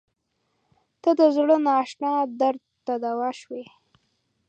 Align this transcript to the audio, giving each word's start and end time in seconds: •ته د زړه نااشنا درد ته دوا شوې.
•ته 1.01 1.09
د 1.19 1.21
زړه 1.35 1.55
نااشنا 1.65 2.13
درد 2.39 2.61
ته 2.85 2.93
دوا 3.03 3.29
شوې. 3.41 3.63